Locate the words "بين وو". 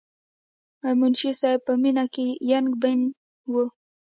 2.81-3.65